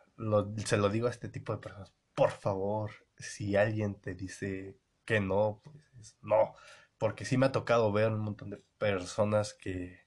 se 0.65 0.77
lo 0.77 0.89
digo 0.89 1.09
a 1.09 1.11
este 1.11 1.29
tipo 1.29 1.53
de 1.53 1.59
personas, 1.59 1.93
por 2.15 2.31
favor, 2.31 2.91
si 3.19 3.57
alguien 3.57 3.95
te 3.97 4.15
dice 4.15 4.79
que 5.05 5.21
no, 5.21 5.61
pues 5.63 6.17
no, 6.23 6.55
porque 6.99 7.25
sí 7.25 7.37
me 7.37 7.47
ha 7.47 7.53
tocado 7.53 7.93
ver 7.93 8.13
un 8.13 8.21
montón 8.21 8.51
de 8.51 8.63
personas 8.79 9.55
que 9.55 10.07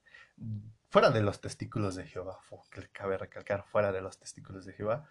fuera 0.90 1.10
de 1.10 1.22
los 1.22 1.40
testículos 1.40 1.94
de 1.94 2.06
Jehová, 2.06 2.38
que 2.70 2.88
cabe 2.88 3.16
recalcar, 3.16 3.64
fuera 3.64 3.92
de 3.92 4.02
los 4.02 4.18
testículos 4.18 4.66
de 4.66 4.72
Jehová, 4.72 5.06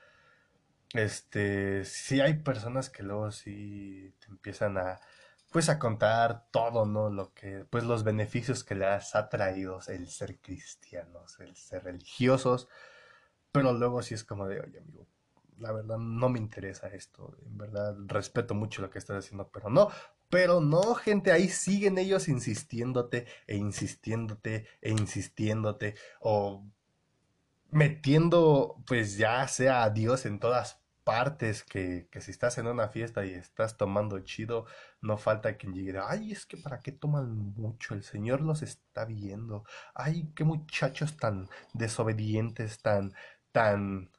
este, 0.93 1.85
sí 1.85 2.19
hay 2.19 2.35
personas 2.35 2.89
que 2.89 3.03
luego 3.03 3.31
sí 3.31 4.13
te 4.19 4.27
empiezan 4.27 4.77
a, 4.77 4.99
pues 5.51 5.69
a 5.69 5.79
contar 5.79 6.49
todo, 6.51 6.85
¿no? 6.85 7.09
Lo 7.09 7.33
que, 7.33 7.65
pues 7.69 7.83
los 7.85 8.03
beneficios 8.03 8.63
que 8.63 8.75
les 8.75 9.15
ha 9.15 9.29
traído 9.29 9.79
el 9.87 10.09
ser 10.09 10.39
cristianos, 10.39 11.39
el 11.39 11.55
ser 11.55 11.85
religiosos, 11.85 12.67
pero 13.51 13.73
luego 13.73 14.01
sí 14.01 14.15
es 14.15 14.23
como 14.23 14.47
de, 14.47 14.59
oye 14.59 14.79
amigo, 14.79 15.07
la 15.59 15.71
verdad 15.71 15.97
no 15.97 16.29
me 16.29 16.39
interesa 16.39 16.87
esto, 16.89 17.37
en 17.45 17.57
verdad 17.57 17.95
respeto 18.07 18.53
mucho 18.53 18.81
lo 18.81 18.89
que 18.89 18.99
estás 18.99 19.25
haciendo, 19.25 19.49
pero 19.49 19.69
no, 19.69 19.89
pero 20.29 20.61
no, 20.61 20.95
gente, 20.95 21.31
ahí 21.31 21.49
siguen 21.49 21.97
ellos 21.97 22.27
insistiéndote 22.27 23.25
e 23.47 23.57
insistiéndote 23.57 24.67
e 24.81 24.91
insistiéndote 24.91 25.95
o 26.21 26.65
metiendo 27.71 28.77
pues 28.87 29.17
ya 29.17 29.47
sea 29.47 29.83
a 29.83 29.89
Dios 29.89 30.25
en 30.25 30.39
todas 30.39 30.79
partes 31.03 31.63
que, 31.63 32.07
que 32.11 32.21
si 32.21 32.29
estás 32.31 32.59
en 32.59 32.67
una 32.67 32.89
fiesta 32.89 33.25
y 33.25 33.31
estás 33.31 33.77
tomando 33.77 34.19
chido, 34.19 34.67
no 35.01 35.17
falta 35.17 35.57
quien 35.57 35.73
llegue, 35.73 35.99
ay, 35.99 36.31
es 36.31 36.45
que 36.45 36.57
para 36.57 36.81
qué 36.81 36.91
toman 36.91 37.35
mucho, 37.55 37.95
el 37.95 38.03
Señor 38.03 38.41
los 38.41 38.61
está 38.61 39.05
viendo, 39.05 39.63
ay, 39.95 40.31
qué 40.35 40.43
muchachos 40.43 41.17
tan 41.17 41.49
desobedientes, 41.73 42.81
tan, 42.83 43.13
tan... 43.51 44.11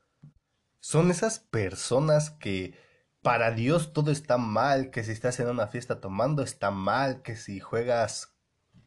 Son 0.81 1.11
esas 1.13 1.39
personas 1.39 2.31
que 2.31 2.75
para 3.23 3.51
Dios 3.51 3.93
todo 3.93 4.11
está 4.11 4.39
mal, 4.39 4.91
que 4.91 5.05
si 5.05 5.13
estás 5.13 5.41
en 5.41 5.49
una 5.49 5.67
fiesta 5.69 6.01
tomando 6.01 6.43
está 6.43 6.71
mal, 6.71 7.23
que 7.23 7.37
si 7.37 7.61
juegas, 7.61 8.35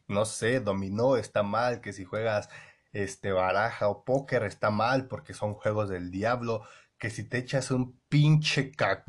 no 0.08 0.24
sé, 0.24 0.60
dominó 0.60 1.16
está 1.16 1.42
mal, 1.42 1.80
que 1.80 1.92
si 1.92 2.04
juegas 2.04 2.48
este 2.92 3.32
baraja 3.32 3.88
o 3.88 4.04
póker 4.04 4.44
está 4.44 4.70
mal 4.70 5.08
porque 5.08 5.34
son 5.34 5.54
juegos 5.54 5.88
del 5.88 6.10
diablo, 6.10 6.62
que 6.98 7.10
si 7.10 7.24
te 7.24 7.38
echas 7.38 7.70
un 7.70 8.00
pinche 8.08 8.72
cac. 8.72 9.04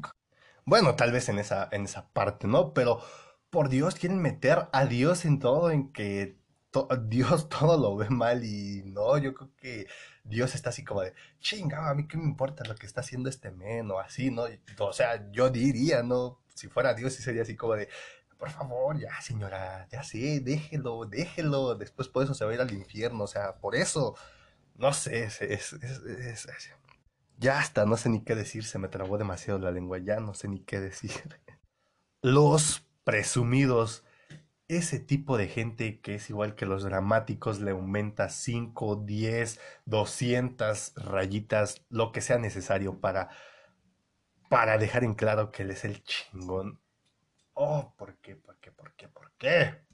Bueno, 0.66 0.96
tal 0.96 1.12
vez 1.12 1.30
en 1.30 1.40
esa 1.40 1.70
en 1.72 1.86
esa 1.86 2.10
parte, 2.12 2.48
¿no? 2.48 2.74
Pero 2.74 3.02
por 3.50 3.70
Dios 3.70 3.96
quieren 3.96 4.22
meter 4.22 4.68
a 4.74 4.86
Dios 4.86 5.26
en 5.26 5.40
todo 5.40 5.72
en 5.72 5.92
que 5.94 6.40
Dios 7.08 7.50
todo 7.50 7.78
lo 7.78 7.96
ve 7.96 8.10
mal 8.10 8.44
y 8.44 8.84
no, 8.86 9.18
yo 9.18 9.34
creo 9.34 9.52
que 9.58 9.88
Dios 10.24 10.56
está 10.56 10.70
así 10.70 10.84
como 10.84 11.02
de, 11.02 11.14
chinga, 11.40 11.90
a 11.90 11.94
mí 11.94 12.08
qué 12.08 12.18
me 12.18 12.24
importa 12.24 12.64
lo 12.66 12.76
que 12.76 12.86
está 12.86 13.02
haciendo 13.02 13.30
este 13.30 13.52
men 13.52 13.90
o 13.92 14.00
así, 14.00 14.32
¿no? 14.32 14.46
O 14.80 14.94
sea, 14.94 15.30
yo 15.32 15.50
diría, 15.50 16.04
¿no? 16.04 16.40
Si 16.54 16.68
fuera 16.68 16.94
Dios, 16.94 17.14
sí 17.14 17.24
sería 17.24 17.44
así 17.44 17.56
como 17.56 17.74
de, 17.76 17.90
por 18.38 18.50
favor, 18.50 19.00
ya 19.00 19.22
señora, 19.22 19.88
ya 19.92 20.04
sé, 20.04 20.40
déjelo, 20.40 21.06
déjelo, 21.06 21.76
después 21.76 22.08
por 22.08 22.24
eso 22.24 22.34
se 22.34 22.46
va 22.46 22.52
a 22.52 22.54
ir 22.56 22.62
al 22.62 22.74
infierno, 22.74 23.24
o 23.26 23.28
sea, 23.28 23.56
por 23.58 23.76
eso, 23.76 24.16
no 24.76 24.94
sé, 24.94 25.24
es, 25.26 25.42
es, 25.42 25.74
es, 25.74 26.48
ya 27.38 27.60
hasta 27.60 27.86
no 27.86 27.98
sé 27.98 28.10
ni 28.10 28.24
qué 28.24 28.36
decir, 28.36 28.64
se 28.64 28.80
me 28.80 28.88
trabó 28.88 29.18
demasiado 29.18 29.60
la 29.60 29.72
lengua, 29.72 29.98
ya 30.00 30.20
no 30.20 30.34
sé 30.34 30.48
ni 30.48 30.62
qué 30.62 30.80
decir. 30.80 31.12
Los 32.22 32.86
presumidos 33.04 34.04
ese 34.68 35.00
tipo 35.00 35.38
de 35.38 35.48
gente 35.48 36.00
que 36.02 36.16
es 36.16 36.30
igual 36.30 36.56
que 36.56 36.66
los 36.66 36.84
dramáticos 36.84 37.60
le 37.60 37.72
aumenta 37.72 38.30
5, 38.30 39.04
10, 39.06 39.60
200 39.86 40.94
rayitas, 40.96 41.86
lo 41.90 42.12
que 42.12 42.22
sea 42.22 42.40
necesario 42.40 43.00
para, 43.00 43.30
para 44.50 44.78
dejar 44.78 45.04
en 45.04 45.14
claro 45.14 45.52
que 45.52 45.64
él 45.64 45.72
es 45.72 45.86
el 45.86 46.04
chingón. 46.04 46.80
Oh, 47.54 47.94
¿por 47.98 48.18
qué? 48.18 48.36
¿Por 48.36 48.58
qué? 48.60 48.72
¿Por 48.72 48.94
qué? 48.96 49.08
¿Por 49.08 49.32
qué? 49.38 49.86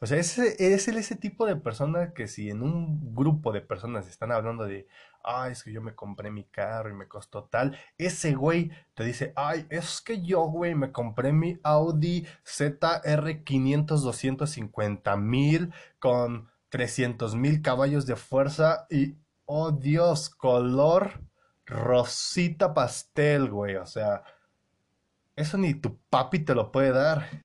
O 0.00 0.06
sea, 0.06 0.18
es, 0.18 0.38
es 0.38 0.88
ese 0.88 1.16
tipo 1.16 1.44
de 1.44 1.56
persona 1.56 2.14
que 2.14 2.28
si 2.28 2.50
en 2.50 2.62
un 2.62 3.14
grupo 3.14 3.52
de 3.52 3.62
personas 3.62 4.06
están 4.06 4.30
hablando 4.30 4.64
de, 4.64 4.86
ay, 5.22 5.52
es 5.52 5.62
que 5.62 5.72
yo 5.72 5.80
me 5.80 5.94
compré 5.94 6.30
mi 6.30 6.44
carro 6.44 6.90
y 6.90 6.94
me 6.94 7.08
costó 7.08 7.44
tal, 7.44 7.78
ese 7.96 8.34
güey 8.34 8.70
te 8.94 9.04
dice, 9.04 9.32
ay, 9.36 9.66
es 9.70 10.00
que 10.00 10.22
yo, 10.22 10.42
güey, 10.42 10.74
me 10.74 10.92
compré 10.92 11.32
mi 11.32 11.58
Audi 11.62 12.26
ZR500 12.44 14.00
250 14.00 15.16
mil 15.16 15.72
con 15.98 16.48
300 16.68 17.34
mil 17.34 17.62
caballos 17.62 18.06
de 18.06 18.16
fuerza 18.16 18.86
y, 18.90 19.16
oh 19.46 19.72
Dios, 19.72 20.30
color 20.30 21.20
rosita 21.66 22.72
pastel, 22.74 23.50
güey, 23.50 23.76
o 23.76 23.86
sea, 23.86 24.22
eso 25.36 25.58
ni 25.58 25.74
tu 25.74 25.98
papi 26.10 26.40
te 26.40 26.54
lo 26.54 26.72
puede 26.72 26.92
dar. 26.92 27.44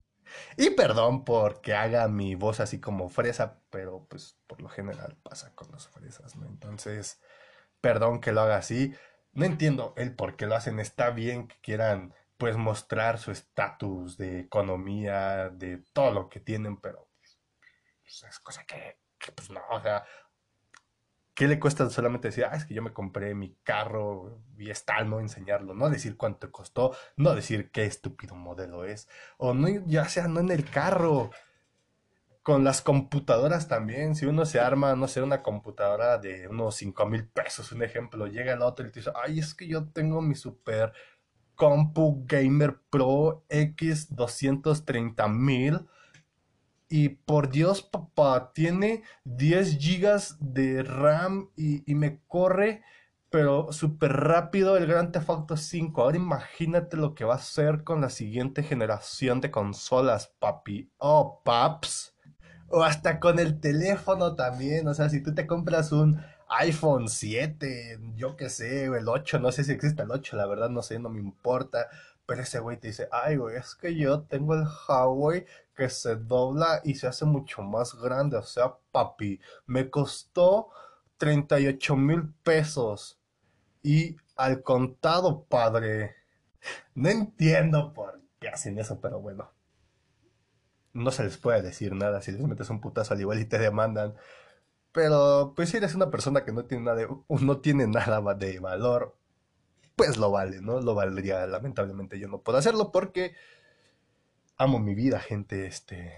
Y 0.58 0.72
perdón 0.72 1.24
porque 1.24 1.74
haga 1.76 2.08
mi 2.08 2.34
voz 2.36 2.60
así 2.60 2.80
como 2.80 3.10
fresa, 3.10 3.60
pero 3.70 4.06
pues 4.10 4.38
por 4.48 4.62
lo 4.62 4.70
general 4.70 5.16
pasa 5.22 5.54
con 5.54 5.72
las 5.72 5.88
fresas, 5.88 6.36
¿no? 6.36 6.48
Entonces, 6.48 7.22
perdón 7.84 8.22
que 8.22 8.32
lo 8.32 8.40
haga 8.40 8.56
así. 8.56 8.96
No 9.34 9.44
entiendo 9.44 9.94
el 9.98 10.16
por 10.16 10.38
qué 10.38 10.46
lo 10.48 10.56
hacen. 10.56 10.80
Está 10.80 11.10
bien 11.10 11.50
que 11.50 11.60
quieran 11.60 12.14
pues 12.38 12.56
mostrar 12.56 13.20
su 13.20 13.32
estatus 13.32 14.18
de 14.18 14.40
economía, 14.40 15.50
de 15.50 15.84
todo 15.92 16.12
lo 16.12 16.30
que 16.30 16.40
tienen, 16.40 16.78
pero 16.78 17.10
pues, 18.02 18.24
es 18.24 18.40
cosa 18.40 18.64
que, 18.66 19.00
que, 19.18 19.34
pues 19.34 19.50
no, 19.50 19.62
o 19.70 19.82
sea, 19.82 20.06
¿qué 21.34 21.48
le 21.48 21.60
cuesta 21.60 21.90
solamente 21.90 22.30
decir, 22.30 22.46
ah, 22.46 22.56
es 22.56 22.66
que 22.66 22.74
yo 22.74 22.82
me 22.82 22.94
compré 22.94 23.36
mi 23.36 23.56
carro 23.64 24.42
y 24.58 24.70
es 24.70 24.86
tal, 24.86 25.10
no 25.10 25.20
enseñarlo, 25.20 25.74
no 25.74 25.90
decir 25.90 26.18
cuánto 26.18 26.52
costó, 26.52 26.96
no 27.18 27.36
decir 27.36 27.70
qué 27.72 27.86
estúpido 27.86 28.36
modelo 28.36 28.86
es, 28.86 29.10
o 29.38 29.54
no, 29.54 29.68
ya 29.86 30.06
sea 30.10 30.28
no 30.28 30.40
en 30.40 30.52
el 30.52 30.70
carro, 30.70 31.32
con 32.44 32.64
las 32.66 32.82
computadoras 32.82 33.68
también, 33.70 34.16
si 34.16 34.26
uno 34.26 34.46
se 34.46 34.60
arma, 34.60 34.96
no 34.96 35.08
sé, 35.08 35.22
una 35.22 35.42
computadora 35.42 36.18
de 36.18 36.48
unos 36.50 36.76
5 36.76 37.06
mil 37.06 37.26
pesos, 37.28 37.72
un 37.72 37.84
ejemplo, 37.84 38.28
llega 38.28 38.54
el 38.54 38.62
otro 38.62 38.86
y 38.86 38.92
te 38.92 39.00
dice, 39.00 39.12
ay, 39.16 39.40
es 39.40 39.56
que 39.56 39.68
yo 39.68 39.86
tengo 39.86 40.22
mi 40.22 40.36
super 40.36 40.94
compu 41.56 42.26
gamer 42.28 42.80
pro 42.90 43.46
X 43.48 44.14
230 44.14 45.28
mil 45.30 45.88
y 46.96 47.10
por 47.10 47.50
Dios, 47.50 47.82
papá, 47.82 48.52
tiene 48.54 49.04
10 49.24 49.80
gigas 49.80 50.38
de 50.40 50.84
RAM 50.84 51.50
y, 51.56 51.82
me 51.96 52.20
corre, 52.28 52.84
pero 53.30 53.72
súper 53.72 54.14
rápido 54.14 54.78
el 54.78 54.86
Grand 54.86 55.12
Theft 55.12 55.30
Auto 55.30 55.58
5. 55.58 56.04
Ahora 56.04 56.18
imagínate 56.18 56.98
lo 56.98 57.16
que 57.16 57.26
va 57.26 57.34
a 57.34 57.38
hacer 57.38 57.84
con 57.84 58.02
la 58.02 58.12
siguiente 58.12 58.62
generación 58.62 59.42
de 59.42 59.50
consolas, 59.50 60.36
papi. 60.40 60.92
Oh, 60.98 61.42
paps. 61.44 62.13
O 62.68 62.84
hasta 62.84 63.20
con 63.20 63.40
el 63.40 63.60
teléfono 63.60 64.36
también. 64.36 64.88
O 64.88 64.94
sea, 64.94 65.10
si 65.10 65.22
tú 65.22 65.34
te 65.34 65.48
compras 65.48 65.92
un 65.92 66.22
iPhone 66.50 67.08
7, 67.08 68.00
yo 68.16 68.36
qué 68.36 68.50
sé, 68.50 68.86
el 68.86 69.08
8, 69.08 69.40
no 69.40 69.52
sé 69.52 69.64
si 69.64 69.72
existe 69.72 70.04
el 70.04 70.12
8, 70.12 70.38
la 70.38 70.46
verdad 70.46 70.70
no 70.70 70.82
sé, 70.82 71.00
no 71.00 71.10
me 71.10 71.20
importa. 71.20 71.88
Pero 72.26 72.42
ese 72.42 72.60
güey 72.60 72.78
te 72.78 72.88
dice, 72.88 73.10
ay, 73.12 73.36
güey, 73.38 73.58
es 73.58 73.76
que 73.76 73.96
yo 73.96 74.22
tengo 74.24 74.54
el 74.56 74.66
Huawei 74.88 75.46
que 75.76 75.90
se 75.90 76.16
dobla 76.16 76.82
y 76.84 76.96
se 76.96 77.08
hace 77.08 77.26
mucho 77.26 77.62
más 77.64 77.96
grande. 77.96 78.38
O 78.38 78.44
sea, 78.44 78.76
papi, 78.92 79.40
me 79.66 79.90
costó 79.90 80.70
38 81.18 81.96
mil 81.96 82.34
pesos. 82.44 83.20
Y 83.82 84.18
al 84.36 84.64
contado, 84.64 85.44
padre. 85.44 86.16
No 86.96 87.10
entiendo 87.10 87.94
por 87.94 88.22
qué 88.40 88.50
hacen 88.50 88.80
eso, 88.80 89.00
pero 89.02 89.20
bueno. 89.20 89.52
No 90.94 91.12
se 91.12 91.24
les 91.24 91.38
puede 91.38 91.62
decir 91.62 91.94
nada 91.94 92.22
si 92.22 92.32
les 92.32 92.42
metes 92.42 92.70
un 92.70 92.82
putazo 92.82 93.14
al 93.14 93.22
igual 93.22 93.40
y 93.40 93.46
te 93.46 93.60
demandan. 93.60 94.16
Pero, 94.92 95.54
pues 95.56 95.70
si 95.70 95.78
eres 95.78 95.96
una 95.96 96.12
persona 96.12 96.46
que 96.46 96.52
no 96.52 96.66
tiene 96.66 96.86
nada 96.86 96.98
de, 96.98 97.08
no 97.30 97.58
tiene 97.60 97.88
nada 97.88 98.22
de 98.36 98.60
valor, 98.60 99.16
pues 99.96 100.18
lo 100.18 100.32
vale, 100.32 100.62
¿no? 100.62 100.82
Lo 100.82 100.96
valdría. 100.96 101.48
Lamentablemente 101.48 102.20
yo 102.20 102.28
no 102.28 102.42
puedo 102.42 102.58
hacerlo 102.60 102.92
porque 102.92 103.36
amo 104.58 104.80
mi 104.80 104.96
vida, 104.96 105.20
gente, 105.20 105.66
este, 105.66 106.14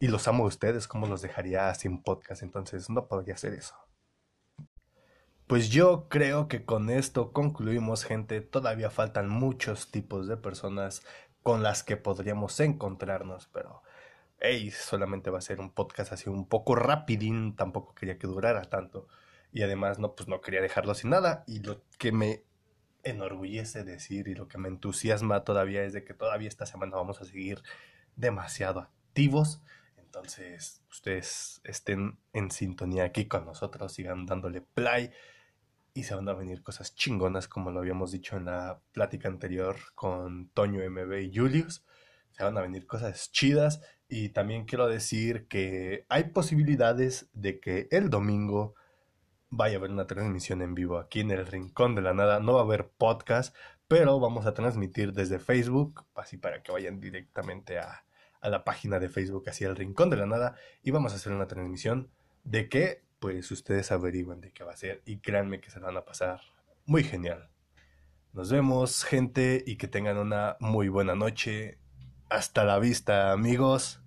y 0.00 0.08
los 0.08 0.26
amo 0.28 0.44
a 0.44 0.48
ustedes, 0.48 0.88
como 0.88 1.06
los 1.06 1.22
dejaría 1.22 1.72
sin 1.74 2.02
podcast? 2.02 2.42
Entonces 2.42 2.90
no 2.90 3.06
podría 3.06 3.34
hacer 3.34 3.54
eso. 3.54 3.74
Pues 5.46 5.68
yo 5.68 6.08
creo 6.08 6.48
que 6.48 6.64
con 6.64 6.90
esto 6.90 7.32
concluimos, 7.32 8.04
gente. 8.04 8.40
Todavía 8.40 8.90
faltan 8.90 9.28
muchos 9.28 9.90
tipos 9.90 10.28
de 10.28 10.36
personas 10.36 11.02
con 11.42 11.62
las 11.62 11.82
que 11.82 11.96
podríamos 11.96 12.58
encontrarnos, 12.60 13.48
pero 13.52 13.82
hey, 14.40 14.70
solamente 14.70 15.30
va 15.30 15.38
a 15.38 15.42
ser 15.42 15.60
un 15.60 15.70
podcast 15.70 16.12
así 16.12 16.28
un 16.28 16.48
poco 16.48 16.74
rapidín, 16.74 17.54
tampoco 17.56 17.94
quería 17.94 18.18
que 18.18 18.26
durara 18.26 18.62
tanto. 18.62 19.06
Y 19.52 19.62
además, 19.62 19.98
no, 19.98 20.14
pues 20.14 20.28
no 20.28 20.40
quería 20.40 20.62
dejarlo 20.62 20.94
sin 20.94 21.10
nada. 21.10 21.44
Y 21.46 21.60
lo 21.60 21.82
que 21.98 22.12
me 22.12 22.44
enorgullece 23.02 23.84
decir 23.84 24.28
y 24.28 24.34
lo 24.34 24.48
que 24.48 24.58
me 24.58 24.68
entusiasma 24.68 25.44
todavía 25.44 25.82
es 25.82 25.92
de 25.92 26.04
que 26.04 26.14
todavía 26.14 26.48
esta 26.48 26.66
semana 26.66 26.96
vamos 26.96 27.20
a 27.20 27.24
seguir 27.24 27.62
demasiado 28.16 28.80
activos. 28.80 29.62
Entonces, 29.96 30.82
ustedes 30.90 31.60
estén 31.64 32.18
en 32.32 32.50
sintonía 32.50 33.04
aquí 33.04 33.26
con 33.26 33.44
nosotros, 33.44 33.92
sigan 33.92 34.26
dándole 34.26 34.60
play 34.60 35.10
y 35.94 36.04
se 36.04 36.14
van 36.14 36.28
a 36.28 36.34
venir 36.34 36.62
cosas 36.62 36.94
chingonas, 36.94 37.48
como 37.48 37.70
lo 37.70 37.80
habíamos 37.80 38.12
dicho 38.12 38.36
en 38.36 38.46
la 38.46 38.80
plática 38.92 39.28
anterior 39.28 39.76
con 39.94 40.48
Toño 40.48 40.80
MB 40.88 41.12
y 41.20 41.36
Julius. 41.36 41.84
Se 42.32 42.44
van 42.44 42.56
a 42.56 42.62
venir 42.62 42.86
cosas 42.86 43.30
chidas 43.32 43.80
y 44.08 44.30
también 44.30 44.64
quiero 44.64 44.86
decir 44.88 45.46
que 45.46 46.04
hay 46.08 46.24
posibilidades 46.24 47.28
de 47.32 47.60
que 47.60 47.88
el 47.90 48.10
domingo 48.10 48.74
vaya 49.50 49.76
a 49.76 49.78
haber 49.78 49.90
una 49.90 50.06
transmisión 50.06 50.62
en 50.62 50.74
vivo 50.74 50.98
aquí 50.98 51.20
en 51.20 51.30
el 51.30 51.46
Rincón 51.46 51.94
de 51.94 52.02
la 52.02 52.14
Nada. 52.14 52.40
No 52.40 52.54
va 52.54 52.60
a 52.60 52.64
haber 52.64 52.88
podcast, 52.88 53.54
pero 53.88 54.20
vamos 54.20 54.46
a 54.46 54.54
transmitir 54.54 55.12
desde 55.12 55.38
Facebook, 55.38 56.06
así 56.14 56.36
para 56.36 56.62
que 56.62 56.72
vayan 56.72 57.00
directamente 57.00 57.78
a, 57.78 58.04
a 58.40 58.48
la 58.48 58.64
página 58.64 58.98
de 58.98 59.08
Facebook, 59.08 59.48
así 59.48 59.64
el 59.64 59.76
Rincón 59.76 60.10
de 60.10 60.16
la 60.16 60.26
Nada, 60.26 60.56
y 60.82 60.90
vamos 60.90 61.12
a 61.12 61.16
hacer 61.16 61.32
una 61.32 61.46
transmisión 61.46 62.10
de 62.44 62.68
que, 62.68 63.02
pues 63.18 63.50
ustedes 63.50 63.92
averigüen 63.92 64.40
de 64.40 64.50
qué 64.52 64.64
va 64.64 64.72
a 64.72 64.76
ser 64.76 65.02
y 65.04 65.18
créanme 65.18 65.60
que 65.60 65.70
se 65.70 65.78
van 65.78 65.96
a 65.96 66.04
pasar 66.04 66.40
muy 66.86 67.04
genial. 67.04 67.50
Nos 68.32 68.50
vemos, 68.50 69.04
gente, 69.04 69.62
y 69.66 69.76
que 69.76 69.88
tengan 69.88 70.16
una 70.16 70.56
muy 70.60 70.88
buena 70.88 71.16
noche. 71.16 71.79
Hasta 72.30 72.64
la 72.64 72.78
vista, 72.78 73.30
amigos. 73.32 73.99